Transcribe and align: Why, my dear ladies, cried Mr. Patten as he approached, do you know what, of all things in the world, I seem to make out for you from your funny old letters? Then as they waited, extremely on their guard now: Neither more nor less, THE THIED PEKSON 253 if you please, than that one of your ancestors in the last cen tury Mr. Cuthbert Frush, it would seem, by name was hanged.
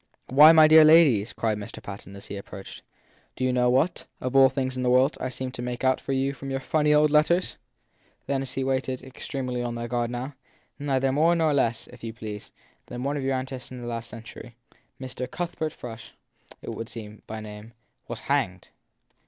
Why, 0.29 0.51
my 0.51 0.67
dear 0.67 0.83
ladies, 0.83 1.31
cried 1.31 1.59
Mr. 1.59 1.79
Patten 1.79 2.15
as 2.15 2.25
he 2.25 2.35
approached, 2.35 2.81
do 3.35 3.43
you 3.43 3.53
know 3.53 3.69
what, 3.69 4.07
of 4.19 4.35
all 4.35 4.49
things 4.49 4.75
in 4.75 4.81
the 4.81 4.89
world, 4.89 5.15
I 5.21 5.29
seem 5.29 5.51
to 5.51 5.61
make 5.61 5.83
out 5.83 6.01
for 6.01 6.11
you 6.11 6.33
from 6.33 6.49
your 6.49 6.59
funny 6.59 6.91
old 6.91 7.11
letters? 7.11 7.55
Then 8.25 8.41
as 8.41 8.55
they 8.55 8.63
waited, 8.63 9.03
extremely 9.03 9.61
on 9.61 9.75
their 9.75 9.87
guard 9.87 10.09
now: 10.09 10.33
Neither 10.79 11.11
more 11.11 11.35
nor 11.35 11.53
less, 11.53 11.85
THE 11.85 11.91
THIED 11.91 11.91
PEKSON 11.91 12.19
253 12.19 12.29
if 12.29 12.41
you 12.41 12.49
please, 12.49 12.51
than 12.87 13.01
that 13.03 13.05
one 13.07 13.17
of 13.17 13.23
your 13.23 13.35
ancestors 13.35 13.71
in 13.73 13.81
the 13.81 13.87
last 13.87 14.09
cen 14.09 14.23
tury 14.23 14.53
Mr. 14.99 15.29
Cuthbert 15.29 15.71
Frush, 15.71 16.13
it 16.63 16.69
would 16.73 16.89
seem, 16.89 17.21
by 17.27 17.39
name 17.39 17.73
was 18.07 18.21
hanged. 18.21 18.69